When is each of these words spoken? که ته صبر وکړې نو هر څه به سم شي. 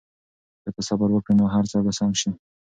که 0.63 0.69
ته 0.75 0.81
صبر 0.87 1.09
وکړې 1.11 1.33
نو 1.39 1.45
هر 1.53 1.65
څه 1.71 1.77
به 1.85 1.91
سم 1.99 2.11
شي. 2.21 2.29